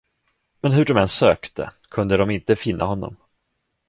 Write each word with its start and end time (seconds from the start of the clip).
Men 0.61 0.71
hur 0.71 0.85
de 0.85 0.97
än 0.97 1.07
sökte, 1.07 1.71
kunde 1.89 2.17
de 2.17 2.29
inte 2.29 2.55
finna 2.55 2.85
honom. 2.85 3.15